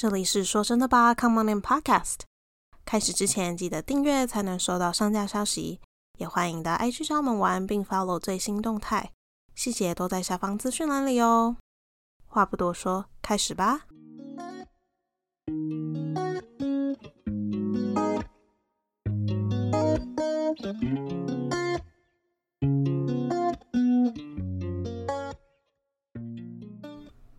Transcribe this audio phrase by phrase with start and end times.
[0.00, 2.20] 这里是说真的吧，Come on in Podcast。
[2.86, 5.78] 开始之前记得订阅才能收到上架消息，
[6.16, 9.12] 也欢迎到 IG 上门玩，并 follow 最新动态，
[9.54, 11.58] 细节都在下方资讯栏里哦。
[12.24, 13.82] 话不多说，开始吧。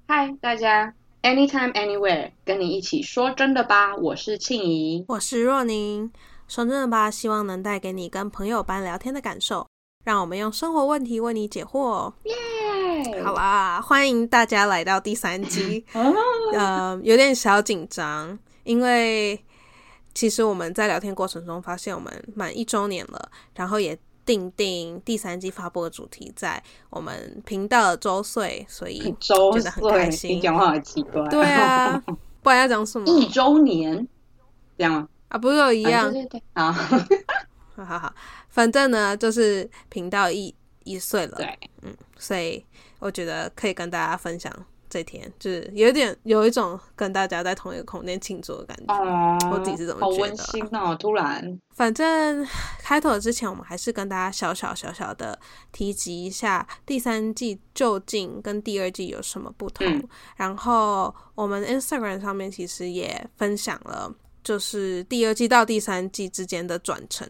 [0.07, 0.93] 嗨，大家
[1.23, 5.05] ，anytime anywhere，跟你一起说真的吧，我是庆怡。
[5.07, 6.11] 我是若宁，
[6.47, 9.67] 说真的吧，希望能带给你跟朋友般聊天的感受，
[10.03, 12.11] 让我们用生活问题为你解惑。
[12.23, 15.85] 耶，好啦，欢迎大家来到第三集。
[15.93, 16.13] 哦，
[16.53, 19.39] 呃，有点小紧张，因为
[20.13, 31.21] 其实我们在聊天过程中发现我们满一周年了，然后也定定第三季发布的主题在我们频道的周岁，所以 周觉得很开，心你讲话好奇怪。
[31.29, 32.01] 对啊，
[32.41, 34.07] 不然要讲什么一周年，
[34.77, 35.07] 这样吗？
[35.29, 35.37] 啊？
[35.37, 36.11] 不是有一样啊？
[36.11, 36.71] 对对对，啊，
[37.75, 38.13] 好好好，
[38.49, 42.63] 反正呢，就是频道一一岁了，对，嗯所以
[42.99, 44.53] 我觉得可以跟大家分享
[44.91, 48.93] 这天，就是有点有一种跟大家在同一个空间庆祝的感觉。
[48.93, 52.45] 哦，我自己是怎么好觉得温馨哦，突然，反正
[52.79, 55.39] 开头之前，我们还是跟大家小小小小的
[55.71, 59.87] 提及一下第三季究竟跟第二季有什么不同。
[59.87, 67.29] 嗯然后我们 Instagram 上面其实也分享了，就是第二季到第三季之间的转乘、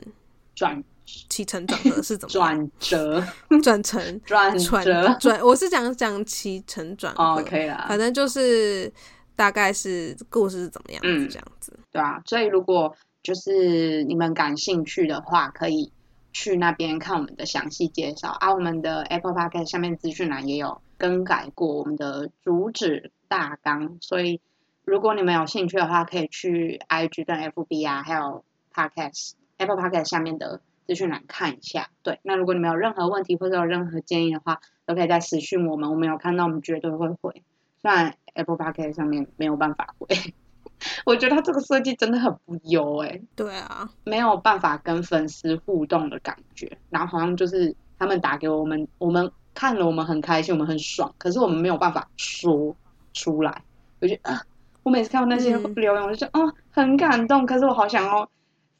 [0.56, 2.58] 转起承转合是怎么样？
[2.58, 3.24] 转折，
[3.62, 7.86] 转成、转转折，转，我是讲讲起承转合，哦，可以啦。
[7.88, 8.92] 反，正就是
[9.36, 11.30] 大概是故事是怎么样子嗯。
[11.30, 11.80] 这样子。
[11.92, 15.92] 对啊，所以如果就是你们感兴趣的话，可以
[16.34, 18.30] 去那边看我们的详细介绍。
[18.30, 18.54] 啊。
[18.54, 24.40] 我们的 Apple Podcast 下面资讯栏也有更改过我们的主旨大纲，所以
[24.86, 31.88] 如果你们有兴趣的话，可以去 IG 跟 FB 啊，还有 Podcast Apple Podcast 下面的资讯栏看一下。
[32.03, 37.42] 对，那如果你们有任何问题或者有任何建议的话，都可以在私讯我们，我们有看到，我们绝对会回。
[37.82, 40.08] 虽然 Apple Podcast 上面没有办法回。
[41.05, 52.76] 我觉得它这个设计真的很不优哎、对啊，没有办法跟粉丝互动的感觉，然后好像就是他们打给我们，我们看了我们很开心，我们很爽，可是我们没有办法说
[53.14, 53.64] 出来。
[54.02, 54.42] 我觉得啊，
[54.82, 58.27] 我每次看到那些嗯留言，我就觉得哦很感动，可是我好想要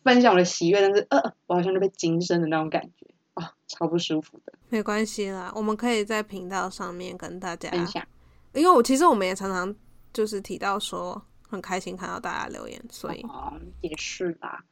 [0.04, 4.54] 分享我的喜悦，但是呃，我好像就被惊声的那种感觉啊、超不舒服的。
[4.70, 8.06] 没关系啦，我们可以在频道上面跟大家分享，
[8.54, 9.74] 因为我其实我们也常常
[10.14, 14.64] 就是提到说很开心看到大家留言，所以哦，也是啦。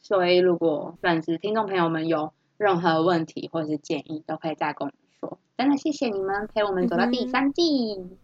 [0.00, 5.38] 所以如果粉丝听众朋友们有任何问题或者是建议，都可以再跟我们说。
[5.58, 7.62] 真的谢谢你们陪我们走到第三季。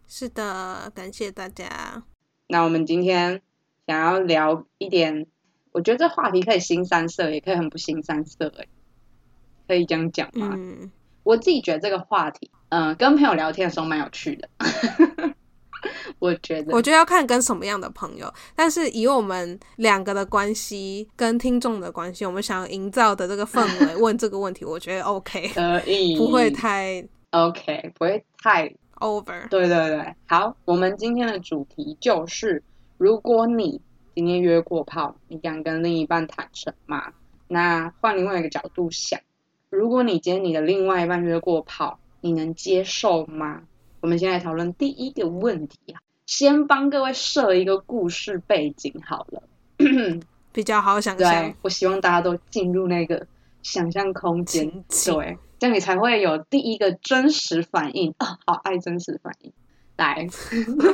[0.06, 2.04] 是的，感谢大家。
[2.46, 3.42] 那我们今天
[3.86, 5.26] 想要聊一点，
[5.72, 8.66] 我觉得这话题可以新三色，也可以很不新三色，哎，
[9.66, 10.52] 可以这样讲吗？
[10.54, 10.90] 嗯，
[11.22, 14.48] 我自己觉得这个话题，嗯、跟朋友聊天的时候蛮有趣的。
[16.20, 29.48] 我觉得，我觉得要看跟什么样的朋友，但是以我们两个的关系跟听众的关系，我们想要营造的这个氛围， 问这个问题，我觉得 OK，可以不会太 OK，不会太 over。
[29.48, 32.62] 对对对，好，我们今天的主题就是，
[32.98, 33.80] 如果你
[34.14, 37.12] 今天约过炮，你敢跟另一半坦诚吗？
[37.48, 39.20] 那换另外一个角度想，
[39.70, 43.62] 如果你今天你的另外一半约过炮，你能接受吗？
[44.00, 49.42] 我们先来讨论第一个问题啊，先帮各位设一个故事背景好了。
[50.52, 53.26] 比较好想象对，我希望大家都进入那个
[53.62, 54.70] 想象空间。
[54.88, 58.38] 对，这样你才会有第一个真实反应啊！
[58.44, 59.52] 好爱真实反应。
[59.96, 60.26] 来，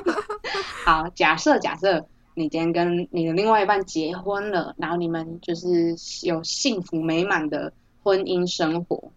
[0.85, 2.07] 好，假设假设
[2.39, 7.73] 你今天跟你的另外一半结婚了，然后你们就是有幸福美满的
[8.05, 9.11] 婚姻生活，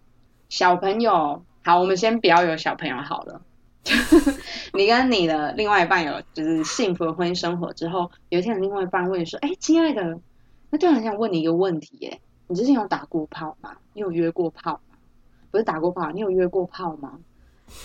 [0.49, 3.39] 小朋友，好，我们先不要有小朋友好了。
[4.73, 10.19] 你跟你的另外一半有就是幸福的婚姻生活之后，有一天你另外一半问你说：“哎，亲爱的，
[10.71, 13.77] 那突然很想问你一个问题，耶，你之前有打过炮吗？
[13.93, 14.97] 你有约过炮吗？
[15.51, 17.19] 不是打过炮，你有约过炮吗？”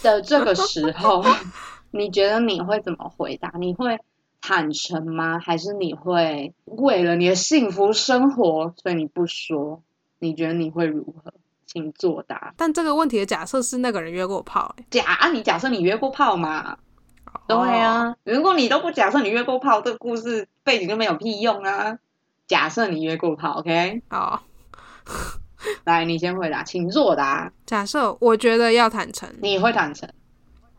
[0.03, 1.23] 的这个时候，
[1.93, 3.53] 你觉得你会怎么回答？
[3.59, 3.99] 你会
[4.47, 5.41] 坦诚吗？
[5.41, 9.83] 还是你会为了你的幸福生活，所以你不说？
[10.21, 11.35] 你觉得你会如何？
[11.67, 12.55] 请作答。
[12.57, 16.79] 但这个问题的假设是那个人约过炮、欸，假啊，你假设你约过炮嘛？
[17.49, 21.99] 对哦，啊，如果你都不假设你约过炮，这个故事背景就没有屁用啊。
[22.47, 24.01] 假设你约过炮，OK？
[24.09, 24.45] 好，
[25.83, 27.53] 来，你先回答，请作答。
[27.67, 30.09] 假设我觉得要坦诚，你会坦诚？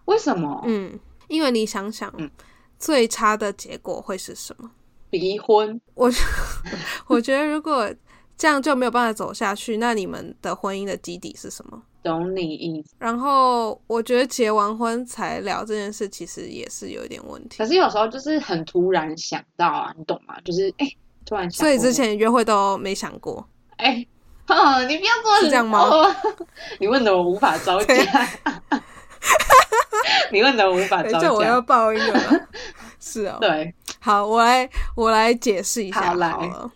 [0.06, 0.64] 为什么？
[0.66, 0.98] 嗯，
[1.28, 2.32] 因为你想想，嗯
[2.80, 4.70] 最差的结果会是什么？
[5.12, 5.80] 离婚。
[5.96, 6.12] 我
[7.08, 7.90] 我觉得如果
[8.38, 11.82] 这样就没有办法走下去，那你们的婚姻的基底是什么？
[12.04, 12.94] 懂你意思。
[13.00, 17.58] 然后我觉得结完婚才聊这件事，其实也是有一点问题。
[17.58, 20.40] 可是有时候就是很突然想到啊，你懂吗？
[20.46, 20.88] 就是哎、
[21.26, 21.66] 突然想。
[21.66, 23.46] 所以之前约会都没想过。
[23.78, 24.06] 哎、
[24.48, 26.16] 哦，你不要做是这样吗哦
[26.80, 27.96] 你问的我无法招架。
[30.32, 31.62] 你问的我无法招等一下我要。
[31.62, 32.48] 报应了。
[33.00, 36.72] 是哦，对，好，我来我来解释一下好了。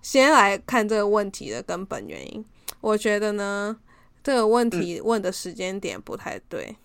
[0.00, 2.44] 先来看这个问题的根本原因。
[2.80, 3.76] 我觉得呢，
[4.22, 6.76] 这个问题问的时间点不太对，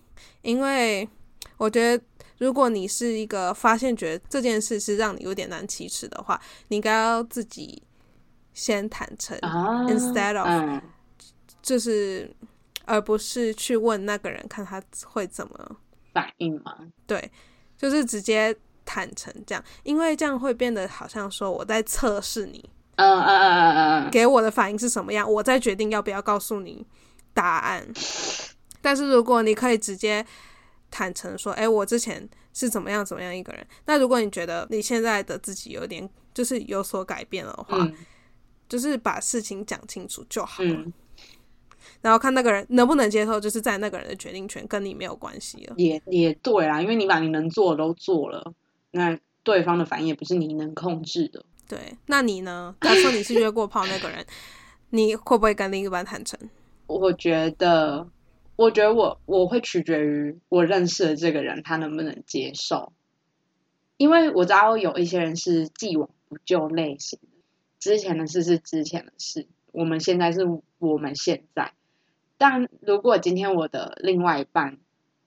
[0.42, 1.08] 因为
[1.56, 2.04] 我觉得
[2.38, 7.82] 如果你是一个发现觉得这件事是让你有点难启齿的话，你应该要自己
[8.54, 10.82] 先坦诚，啊 Instead of- 嗯，
[11.60, 12.30] 就是
[12.88, 15.76] 而不是去问那个人看他会怎么
[16.12, 16.74] 反应吗，
[17.06, 17.30] 对，
[17.76, 22.64] 就是直接坦诚这样，因为这样会变得好像说我在测试你，
[22.96, 24.04] 嗯嗯嗯嗯嗯。
[24.06, 26.86] 嗯，给我的反应是什么样，我再决定要不要告诉你
[27.34, 27.86] 答案。
[28.80, 30.24] 但是如果你可以直接
[30.90, 37.94] 坦诚说，哎、我之前是怎么样怎么样一个人，那如果你觉得你现在的自己有点就是有所改变的话，嗯。
[38.68, 40.68] 就是把事情讲清楚就好了。
[40.68, 40.92] 嗯，
[42.00, 45.74] 然后看那个人能不能接受，就是在那个人的决定权跟你没有关系了。
[45.76, 48.52] 也也对啦，因为你把你能做的都做了，
[48.90, 51.44] 那对方的反应也不是你能控制的。
[51.68, 52.74] 对，那你呢？
[52.80, 54.24] 假如说你是约过炮那个人，
[54.90, 56.38] 你会不会跟另一半坦诚？
[56.86, 58.08] 我觉得，
[58.56, 62.92] 我觉得我我会取决于我认识的这个人他能不能接受，
[63.98, 67.28] 因为我知道有一些人是既往不咎类型的，
[67.78, 70.40] 之前的事是之前的事，我们现在是
[70.78, 71.72] 我们现在。
[72.38, 74.78] 但如果今天我的另外一半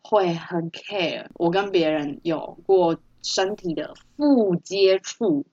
[0.02, 5.46] 会很 care 我跟别人有过身体的负接触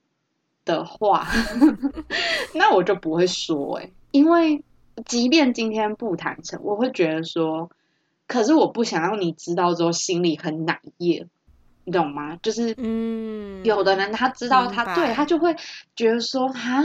[0.65, 1.27] 的话，
[2.55, 4.63] 那我就不会说哎、因为
[5.05, 7.69] 即便今天不坦诚，我会觉得说，
[8.27, 11.27] 可是我不想让你知道之后心里很难耶，
[11.85, 12.37] 你懂吗？
[12.41, 15.55] 就是嗯，有的人他知道他对他就会
[15.95, 16.83] 觉得说，哈，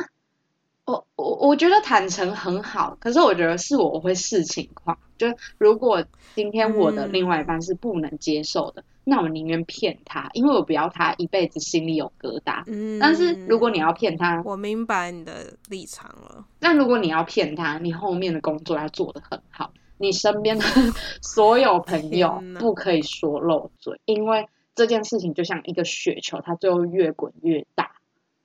[0.86, 5.26] 我我我觉得坦诚很好，可是我觉得是我会视情况，就
[5.56, 6.04] 如果
[6.34, 12.62] 今天我的嗯另外一半是不能接受的，那我宁愿骗他，因为我不要他一辈子心里有疙瘩。
[12.66, 20.64] 嗯，但是如果你要骗他，我明白你的立场了，那如果你要骗他，你后面的工作要做得很好，你身边的
[21.22, 27.92] 所有朋友不可以说漏嘴，因为这件事情就像一个雪球，它最后越滚越大。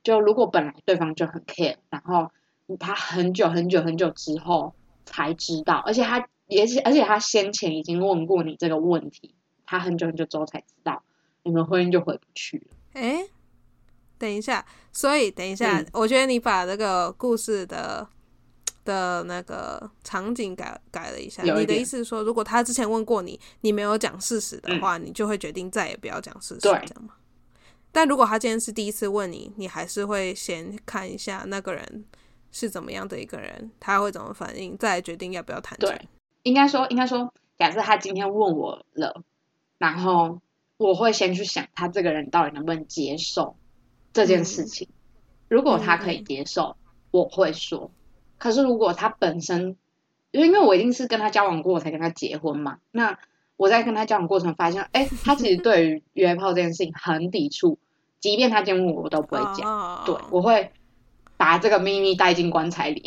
[0.02, 2.30] 就如果本来对方就很 care，然后
[2.78, 4.74] 他很久很久很久之后
[5.04, 9.34] 才知道，而且他也是，而且他先前已经问过你这个问题，
[9.66, 11.02] 他很久很久之后才知道，
[11.42, 12.76] 你们婚姻就回不去了。
[12.94, 13.30] 诶，
[14.18, 18.06] 等一下，所以等一下，嗯我觉得你把这个故事的
[18.84, 21.42] 的那个场景改改了一下。
[21.42, 27.14] 你的意思是说，如果他之前问过你，你没有讲事实的话，你就会决定再也不要讲事实，对这样吗？
[27.92, 32.04] 但如果他今天是第一次问你，你还是会先看一下那个人
[32.52, 36.08] 是怎么样的一个人，他会怎么反应，再来决定要不要谈对，
[36.42, 39.22] 应该说，应该说，假设他今天问我了，
[39.78, 40.40] 然后
[40.76, 43.56] 我会先去想他这个人到底能不能接受
[44.12, 44.88] 这件事情。
[45.48, 46.76] 如果他可以接受，
[47.10, 47.90] 我会说。
[48.38, 49.76] 可是如果他本身，
[50.30, 52.78] 因为我一定是跟他交往过，我才跟他结婚嘛。
[52.92, 53.18] 那
[53.60, 57.78] 我在跟他交往过程发现，哎，他其实对于约炮这件事情很抵触，
[58.18, 59.70] 即便他今天问我，我都不会讲。
[59.70, 60.72] 哦、对，我会
[61.36, 63.02] 把这个秘密带进棺材里。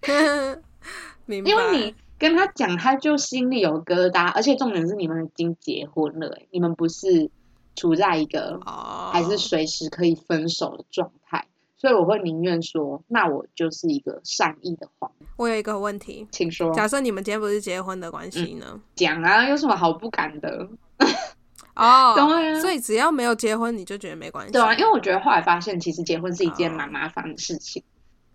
[1.26, 7.30] 明白， 因为你跟他讲，他就心里有疙瘩，而且重点是你们已经结婚了、欸，你们不是
[7.76, 11.48] 处在一个哦，还是随时可以分手的状态，
[11.82, 15.10] 所以我会宁愿说，那我就是一个善意的谎。
[15.34, 18.80] 我有一个问题，请说，假设你们今天不是结婚的关系呢？
[18.94, 20.68] 讲啊，有什么好不敢的？
[21.74, 24.52] 哦， 对啊所以只要没有结婚，你就觉得没关系。
[24.52, 27.82] 对啊，因为我觉得后来发现，其实结婚是一件哦蛮麻烦的事情，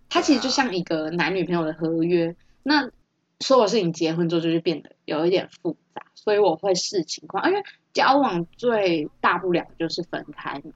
[0.10, 2.92] 它其实就像一个男女朋友的合约，那
[3.40, 7.64] 所有事情结婚之后就是变得有一点复杂，所以我会视情况，因为
[7.94, 10.74] 交往最大不了就是分开嘛，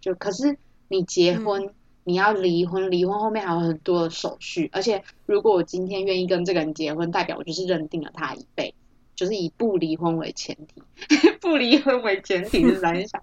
[0.00, 1.74] 就可是你结婚。
[2.04, 8.74] 你要离婚，离婚后面还有很多的手续，而且如果我今天愿意跟这个人结婚，代表我就是认定了他一辈子，
[9.14, 10.82] 就是以不离婚为前提，
[11.40, 13.22] 不离婚为前提是怎想？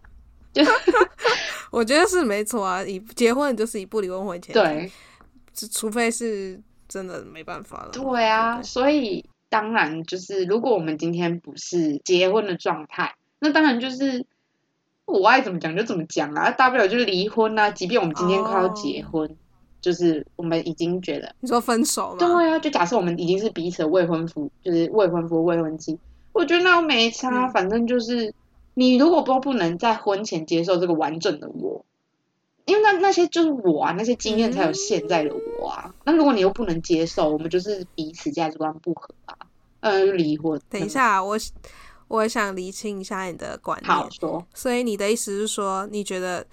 [0.52, 0.64] 就
[1.72, 4.92] 我觉得是没错啊，以结婚就是以不离婚为前提，对，
[5.54, 7.92] 除除非是真的没办法了。
[7.92, 14.26] 对啊，对所以当然就是，如果我们今天不是结婚的状态，那当然就是
[15.10, 17.70] 我爱怎么讲就怎么讲啊，大不了就是离婚啊。
[17.72, 19.30] 即便我们今天快要结婚，
[19.82, 22.18] 就是我们已经觉得你说分手吗？
[22.20, 25.98] 对啊，就假设我们已经是彼此的未婚夫，就是未婚夫、未婚妻，
[26.32, 28.34] 我觉得那没差，嗯反正就是
[28.74, 31.86] 你如果都不能在婚前接受这个完整的我，
[32.66, 35.94] 因为那那些就是我啊，那些经验才有现在的我啊。
[36.06, 39.36] 那如果你又不能接受，我们就是彼此价值观不合啊，
[39.80, 40.62] 呃，就离婚。
[40.70, 41.38] 等一，下，我
[42.10, 43.89] 我想厘清一下你的观念。
[43.89, 46.46] 好说，所以你的意思是说，你觉得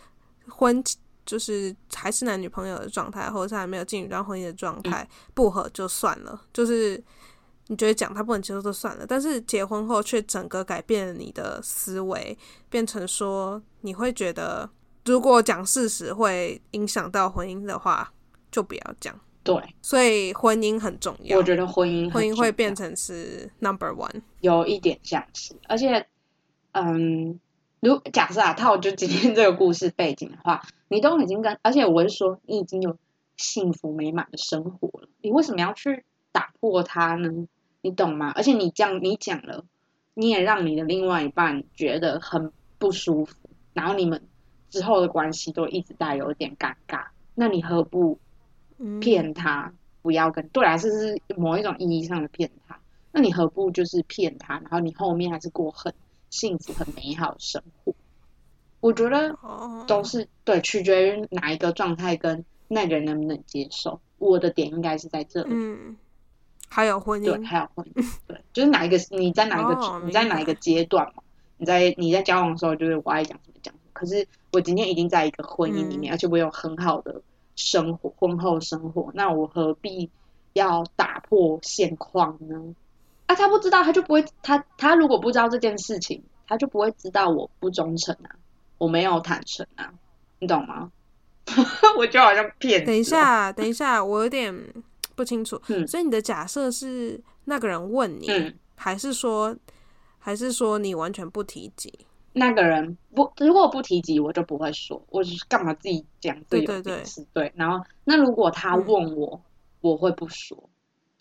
[0.48, 0.80] 婚
[1.24, 7.02] 就是还是男女朋友的状态，或者是还没有进入到婚姻的状态，不合就算了，就是
[7.66, 14.70] 你觉得讲他不能接受就算了，但是结婚后却整个改变了你的思维，变成说你会觉得，
[15.04, 18.12] 如果讲事实会影响到婚姻的话，
[18.52, 19.18] 就不要讲。
[19.46, 24.20] 对，所以婚姻很重要，我觉得婚姻很婚姻会变成是 number one。
[24.40, 26.04] 有一点像是，而且，
[26.72, 27.38] 嗯，
[27.78, 32.98] 如假设啊，套就今天这个故事背景的话， 你都已经跟，而且我是说，你已经有
[33.36, 37.46] 幸福美满的生活了，你为什么要去打破它呢？
[37.82, 38.32] 你懂吗？
[38.34, 39.64] 而且你这样你讲了，
[40.14, 43.36] 你也让你的另外一半觉得很不舒服，
[43.74, 44.26] 然后你们
[44.70, 48.25] 之后的关系都一直带有一点尴尬，那你何不嗯，
[49.00, 52.78] 骗他，不要跟对啊，这是某一种意义上的骗他。
[53.12, 55.92] 那你何不就是骗他，然后你后面还是过很
[56.30, 57.94] 幸福、很美好的生活？
[58.80, 64.00] 我觉得哦，都是对，取决于哪一个状态跟那个人能不能接受。
[64.18, 65.96] 我的点应该是在这里，嗯，
[66.68, 71.22] 还有婚姻对，姻，还有婚姻，对，就是哪一个你在哪一个、哦你在哪一个阶段嘛？
[71.58, 73.90] 你在你在交往的时候，就是我爱讲什么讲什么。
[73.92, 77.20] 可是我今天已经在一个婚姻里面，嗯而且我有很好的
[77.56, 80.08] 生活，婚后生活，那我何必
[80.52, 82.74] 要打破现况呢？
[83.26, 88.30] 啊，他不知道，他就不会，他他如果不知道这件事情，他就不会知道我不忠诚啊，
[88.78, 89.92] 我没有坦诚啊，
[90.38, 90.92] 你懂吗？
[91.96, 92.84] 我就好像骗。
[92.84, 94.54] 等一下，等一下，我有点
[95.14, 95.60] 不清楚。
[95.68, 99.56] 嗯所以你的假设是那个人问你，嗯，还是说，
[100.18, 101.92] 还是说你完全不提及？
[102.38, 107.26] 那个人不，如果不提及，我就不会说，我就是干嘛自己讲自己对对对有隐私？
[107.32, 109.40] 对，然后那如果他问我，
[109.80, 110.68] 我会不说，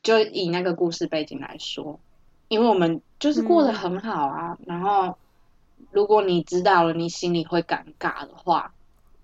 [0.04, 2.02] 就以那个故事背景来说，
[2.50, 4.58] 因为我们就是过得很好啊。
[4.66, 5.18] 然后
[5.92, 8.74] 如果你知道了，你心里会尴尬的话，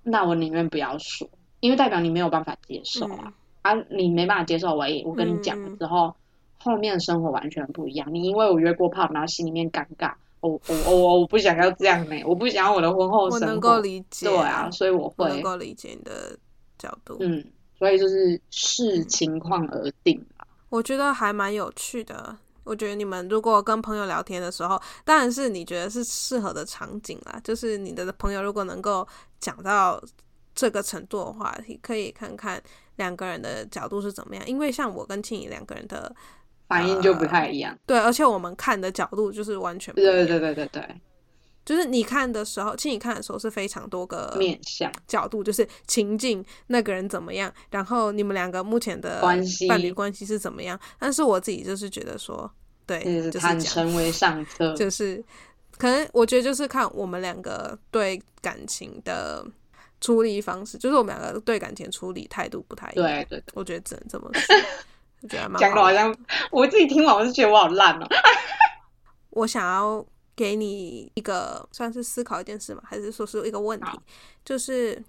[0.01, 1.29] 那我宁愿不要说，
[1.59, 3.19] 因为代表你没有办法接受啊。
[3.25, 3.33] 嗯
[3.63, 6.15] 啊，你没办法接受，我也我跟你讲了之后，
[6.57, 8.11] 后面的生活完全不一样。
[8.11, 13.45] 你因为我约过炮，然后心里面尴尬，我我我我不想要这样呢、我不想要我的婚后生活。
[13.45, 16.37] 我能够理解，对啊，，所以我会我能够理解你的
[16.77, 17.17] 角度。
[17.19, 17.45] 嗯，
[17.77, 20.45] 所以就是视情况而定吧。
[20.69, 22.35] 我觉得还蛮有趣的。
[22.63, 27.41] 我觉得你们如果跟朋友聊天的时候，当然是你觉得是适合的场景啦。
[27.43, 29.05] 就是你的朋友如果能够
[29.39, 30.01] 讲到
[30.53, 32.61] 这个程度的话，你可以看看
[32.97, 34.47] 两个人的角度是怎么样。
[34.47, 36.15] 因为像我跟庆怡两个人的
[36.71, 37.77] 反应就不太一样。
[37.85, 40.13] 对，而且我们看的角度就是完全不一样。
[40.13, 41.01] 对对对对对
[41.63, 50.77] 就是你看的时候，庆怡看的时候是非常多个，面向角度，就是情境那个人怎么样，然后你们两个目前的关系伴侣关系是怎么样。
[50.97, 52.51] 但是我自己就是觉得说，
[52.87, 54.73] 对，就是就是这样，坦诚为上策。
[54.75, 55.23] 就是
[55.77, 59.45] 可能我觉得就是看我们两个对感情的
[60.01, 63.05] 处理方式，就是我们两个对感情处理态度不太一样。
[63.07, 64.55] 对对对，我觉得只能这么说，
[65.21, 66.15] 我觉得讲的好像
[66.49, 68.07] 我自己听完我就觉得我好烂哦。
[69.31, 72.81] 我想要给你一个算是思考一件事嘛？
[72.85, 73.99] 还是说是一个问题？
[74.43, 75.03] 就是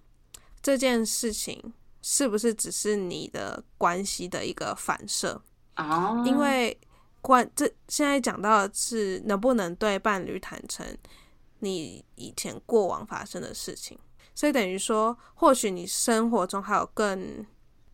[0.60, 5.40] 这件事情是不是只是你的关系的一个反射？
[5.76, 6.78] 哦，因为
[7.20, 10.86] 关这现在讲到的是能不能对伴侣坦诚
[11.60, 13.98] 你以前过往发生的事情，
[14.34, 17.46] 所以等于说，或许你生活中还有更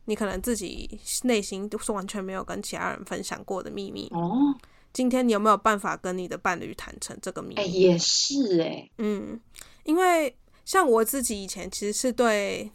[0.09, 4.09] 你可能自己内心都是完全没有跟其他人分享过的秘密。
[4.15, 4.55] 哦，
[4.91, 7.61] 今天你有没有办法跟你的伴侣坦诚这个秘密？
[7.61, 9.39] 哎，也是哎，嗯，
[9.85, 10.35] 因为
[10.65, 12.71] 像我自己以前其实是对，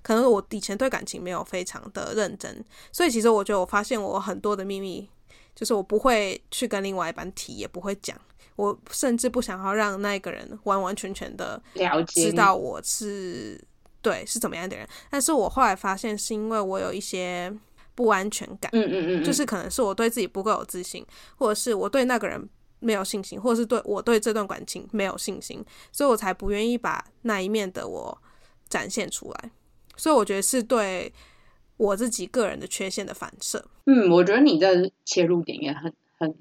[0.00, 5.10] 可能我以前对感情没有非常的认真，所以其实我觉得我发现我很多的秘密，
[5.56, 8.16] 就是我不会去跟另外一半提，也不会讲，
[8.54, 13.60] 我甚至不想要让那个人完完全全的了解知道我是
[14.02, 14.86] 对是怎么样的人。
[15.10, 17.52] 但是我后来发现，是因为我有一些
[17.94, 18.70] 不安全感。
[18.72, 21.04] 嗯嗯嗯，就是可能是我对自己不够有自信，
[21.36, 28.18] 或者是我对那个人没有信心，或者是对我对这段感情没有信心，所以我才不愿意把那一面的我
[28.68, 29.50] 展现出来。
[29.96, 31.12] 所以我觉得是对
[31.76, 33.62] 我自己个人的缺陷的反射。
[33.84, 36.34] 嗯，我觉得你的切入点也很很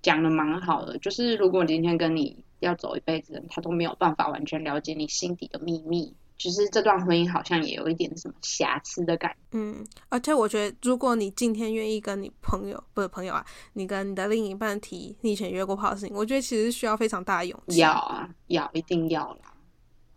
[0.00, 0.96] 讲的蛮好的。
[0.98, 6.14] 就是如果今天跟你要走一辈子他都没有办法完全了解你心底的秘密。
[6.36, 9.36] 只是这段婚姻好像也有一点什么瑕疵的感觉。
[9.52, 17.78] 嗯，而且我觉得，如果你今天愿意跟你朋友不是朋友啊，你跟你的另一半提你以前约过炮的事情，我觉得其实需要非常大的勇气。
[17.78, 19.54] 要啊，要一定要啦。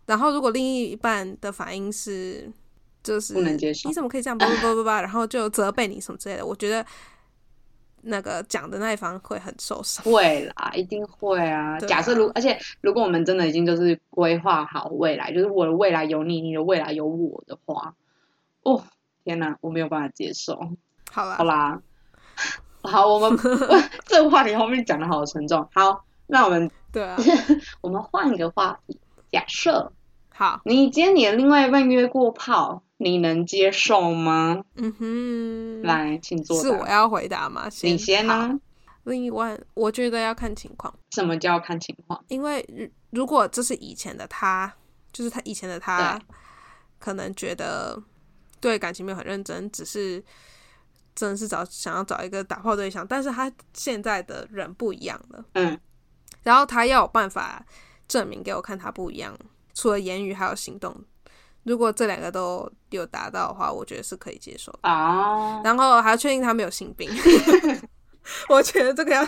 [0.06, 2.50] 然后如果另一半的反应是
[3.02, 6.84] 就是不能接受你怎么可以这样叭叭叭叭叭，然后就责备你什么之类的，我觉得
[8.02, 10.04] 那个讲的那一方会很受伤。
[10.04, 11.76] 会啦，一定会啊。
[11.76, 17.94] 啊假设如，而且如果我们真的已经就是规划好未来，就是我的未来有你，你的未来有我的话，
[18.62, 18.82] 哦，
[19.24, 20.58] 天哪，我没有办法接受。
[21.10, 21.80] 好啦，好啦，
[22.82, 23.38] 好，我们
[24.06, 25.68] 这个话题后面讲的好沉重。
[25.74, 27.16] 好，那我们对啊，
[27.80, 28.98] 我们换一个话题。
[29.30, 29.92] 假设
[30.30, 34.64] 好，你今天你的另外一半约过炮，你能接受吗？
[34.74, 36.60] 嗯哼，来，请坐。
[36.60, 37.70] 是我要回答吗？
[37.70, 38.60] 先你先好呢？
[39.04, 42.22] 另一半，我觉得要看情况，什么叫看情况？
[42.28, 42.88] 因为如
[43.20, 44.72] 如果这是以前的他，
[45.12, 46.20] 就是他以前的他，
[46.98, 48.02] 可能觉得
[48.60, 50.22] 对感情没有很认真，只是
[51.14, 55.78] 真的是找想要找一个打炮对象，但是他现在的人不一样了，嗯，
[56.42, 57.64] 然后他要有办法
[58.08, 59.38] 证明给我看他不一样，
[59.72, 60.94] 除了言语还有行动。
[61.64, 64.78] 如果这两个都有达到的话，我觉得是可以接受的。
[64.82, 67.10] 啊，然后还要确定他没有性病，
[68.48, 69.26] 我觉得这个要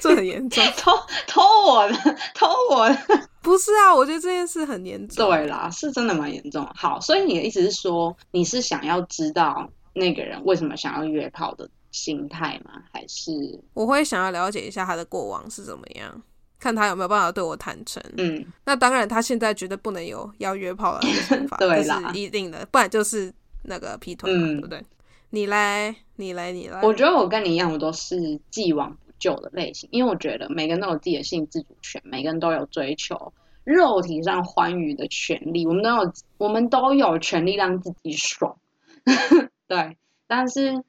[0.00, 0.64] 这很严重。
[0.76, 0.92] 偷
[1.26, 1.94] 偷我的，
[2.34, 3.28] 偷我的。
[3.40, 5.26] 不是啊，我觉得这件事很严重。
[5.26, 6.66] 对啦，是真的蛮严重。
[6.74, 12.72] 好，所以你的意思是说，你是想要知道那个人为什么想要约炮的心态吗？
[12.92, 13.32] 还是
[13.72, 16.22] 我会想要了解一下他的过往是怎么样，
[16.58, 18.02] 看他有没有办法对我坦诚。
[18.16, 23.32] 嗯，那当然，他现在绝对不能有要约炮的那个想法， 对是一定的，不然就是
[23.64, 24.84] 那个劈腿嘛，嗯对不对？
[25.30, 26.80] 你来，你来，你来。
[26.82, 33.32] 我觉得我跟你一样，我都是既往不咎的类型，因为我觉得每个人都有自己的性自主权，每个人都有追求
[33.64, 38.56] 肉体上欢愉的权利，我们都有，我们都有权利让自己爽。
[39.68, 40.82] 对，但是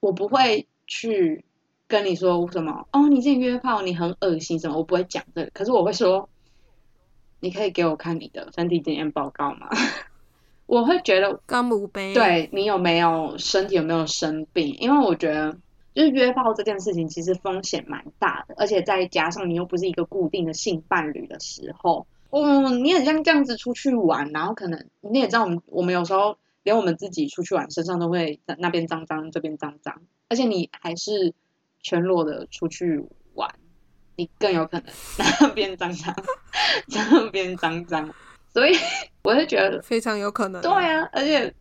[0.00, 1.44] 我不会去
[1.92, 6.26] 跟你说什么哦，你之前约炮你很恶心什么，我不会讲这个，可是我会说，
[7.38, 9.68] 你可以给我看你的身体检验报告吗？
[10.64, 14.74] 我会觉得干母杯，，对你有没有身体有没有生病？
[14.80, 15.54] 因为我觉得
[15.94, 30.00] 就是约炮这件事情其实风险蛮大的，而且再加上你又不是一个固定的性伴侣的时候，嗯，你很像这样子出去玩，然后可能你也知道我们我们有时候连我们自己出去玩身上都会那边脏脏这边脏脏，
[30.30, 31.34] 而且你还是
[31.82, 33.50] 全裸的出去玩，
[34.16, 34.92] 你更有可能
[35.40, 36.14] 那边脏脏，
[36.88, 38.14] 这边脏脏，
[38.52, 38.76] 所以
[39.22, 40.62] 我是觉得非常有可能。
[40.62, 41.52] 对，啊，而且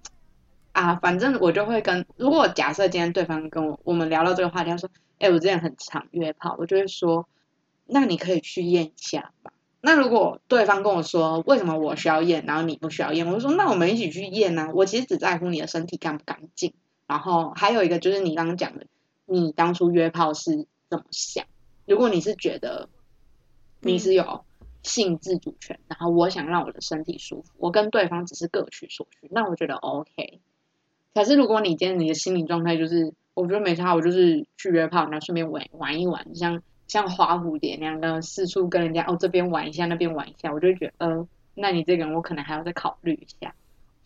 [0.72, 7.28] 啊，反正我就会跟，如果假设今天对方跟我我们聊到这个话题，他说，哎、我之前很常约炮，我就会说，
[7.86, 9.52] 那你可以去验一下吧。
[9.82, 14.70] 那如果对方跟我说，为什么我需要验，然后你不需要验，我就说，那我们一起去验啊。
[14.74, 16.74] 我其实只在乎你的身体干不干净。
[17.08, 18.86] 然后还有一个就是你刚刚讲的，
[19.32, 21.46] 你当初约炮是怎么想？
[21.86, 22.90] 如果你是觉得
[23.80, 24.44] 你是有
[24.84, 30.42] 性自主权，然后我想让我的身体舒服，我跟对方只是各取所需，那我觉得 OK。
[31.14, 43.56] 可是如果你今天你的心理状态就是，我觉得没差，我就是去约炮，然后顺便玩玩一玩，像像花蝴蝶那样的四处跟人家哦这边玩一下，那边玩一下，我就会觉得呃，那你这个人我可能还要再考虑一下。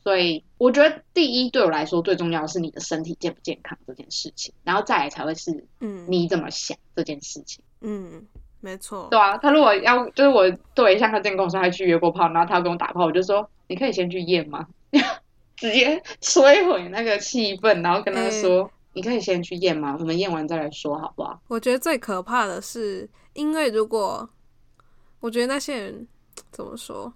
[0.05, 7.63] 所以我觉得第一对我来说最重要的是你的身体健不健康这件事情，然后再来才会是嗯，你怎么想这件事情。
[7.81, 8.23] 嗯，
[8.61, 14.67] 没错，对啊，他如果要就是我对象，他之前跟我说他去约过炮，然后他要跟我打炮，我就说你可以先去验吗？
[15.57, 19.97] 直接摧毁那个气氛，然后跟他说、你可以先去验吗？
[19.99, 21.41] 我们验完再来说好不好？
[21.47, 24.29] 我觉得最可怕的是，因为如果
[25.19, 26.07] 我觉得那些人
[26.51, 27.11] 怎么说，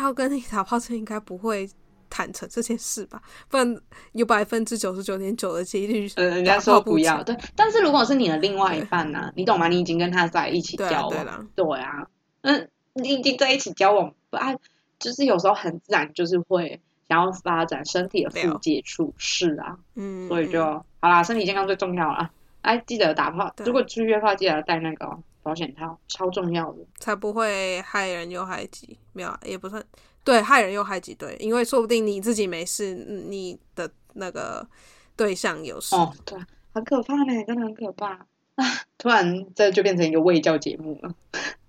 [0.00, 1.68] 要跟你打炮，这应该不会
[2.08, 3.20] 坦诚这件事吧？
[3.48, 3.76] 不然
[4.12, 7.36] 有百分之九十九点九的几率，呃，人家说不要，对。
[7.54, 9.68] 但是如果是你的另外一半呢、你懂吗？
[9.68, 12.06] 你已经跟他在一起交往，啊对啊，
[12.42, 14.54] 嗯，你已经在一起交往，不啊，
[14.98, 22.30] 就是有时候很自然，就是会想要发展身体的了附接触，是啊，嗯，所以就、嗯好啦，身体健康最重要啦。
[22.62, 26.78] 哎，记得打炮，对如果去约炮，记得带那个哦保险套，超重要的。
[26.98, 29.80] 才不会害人又害己，没有啊也不算
[30.24, 34.66] 对害人又害己，对，因为说不定你自己没事，嗯你的那个
[35.14, 36.36] 对象有事，哦，对，
[36.72, 38.64] 很可怕呢，真的很可怕啊！
[38.98, 41.14] 突然这就变成一个卫教节目了。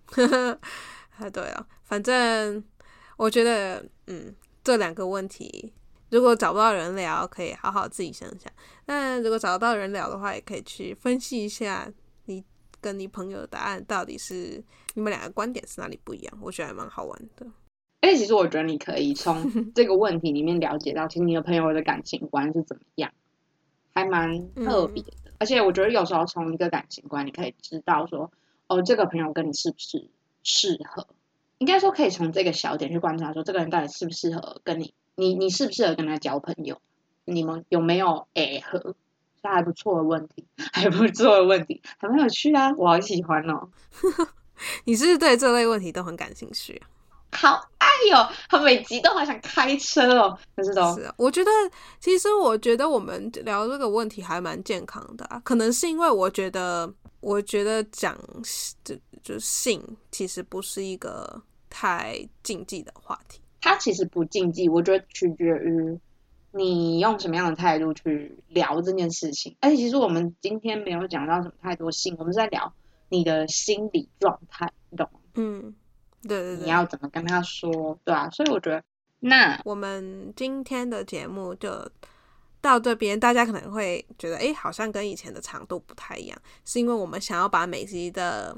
[1.20, 2.64] 啊，对啊，反正
[3.18, 5.72] 我觉得，嗯，这两个问题，
[6.10, 8.52] 如果找不到人聊，可以好好自己想想；
[8.88, 11.94] 那如果找得到人聊的话，也可以去分析一下你
[12.88, 16.40] 跟你朋友的答案到底是你们两个观点是哪里不一样？
[16.42, 17.46] 我觉得还蛮好玩的。
[18.00, 19.44] 哎，其实我觉得你可以从
[19.76, 23.12] 这个问题里面了解到，其实你的朋友的感情观是怎么样，
[23.94, 25.12] 还蛮特别的。
[25.38, 28.32] 而且我觉得有时候从一个感情观，你可以知道说，
[28.68, 30.08] 哦，这个朋友跟你是不是
[30.44, 31.08] 适合？
[31.58, 36.80] 应该说可以从这个小点去观察，说这个人到底适不适合跟你，你你适不适合跟他交朋友？
[37.26, 38.96] 你们有没有诶合？
[39.42, 43.70] 是还不错的问题，还不错的问题，还蛮有趣啊，我好喜欢哦。
[44.86, 46.90] 你是不是对这类问题都很感兴趣啊？
[47.34, 51.14] 好爱哟，他每集都好想开车哦，可是都是啊。
[51.18, 51.52] 我觉得，
[52.00, 55.40] 其实我觉得我们聊这个问题还蛮健康的啊。
[55.44, 58.18] 可能是因为我觉得，我觉得讲
[58.84, 63.42] 就就性其实不是一个太禁忌的话题。
[63.60, 66.00] 它其实不禁忌，我觉得取决于
[66.58, 69.56] 你用什么样的态度去聊这件事情。
[69.60, 72.74] 而且，其实我们今天没有讲到什么太多性，我们是在聊
[73.10, 75.20] 你的心理状态，你懂吗？
[75.36, 75.76] 嗯。
[76.24, 78.84] 对对对，你要怎么跟他说，对啊，所以我觉得，
[79.20, 81.70] 那我们今天的节目就
[82.60, 88.58] 到这边，大家可能会觉得，哎，好像跟以前的长度不太一样，是因为我们想要把每集的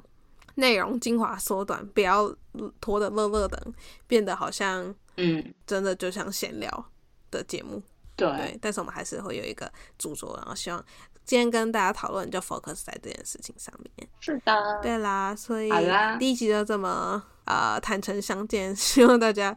[0.55, 2.33] 内容精华缩短，不要
[2.79, 3.61] 拖得乐乐的，
[4.07, 6.85] 变得好像，嗯，真的就像闲聊
[7.29, 7.81] 的节目，
[8.15, 10.83] 对，但是我们还是会有一个著作，然后希望。
[11.25, 14.09] 今天跟大家讨论就 focus 在这件事情上面。
[14.19, 14.79] 是的。
[14.81, 15.69] 对啦，所以
[16.17, 19.55] 第一集就这么呃坦诚相见， 希望大家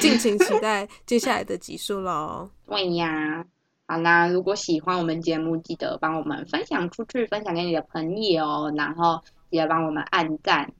[0.00, 2.48] 敬请期待接下来的集数喽。
[2.66, 3.44] 对呀，
[3.86, 10.72] 好啦，如果喜欢我们节目，记得帮我们分享出去，分享给你的朋友，然后记得帮我们按赞。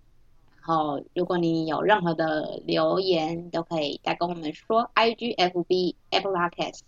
[0.60, 6.80] 然后如果你有任何的留言，都可以再跟我们说，IG、FB、Apple Podcast。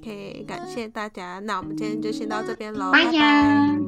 [0.00, 3.78] OK，感谢大家，那我们今天就先到这边喽，拜拜。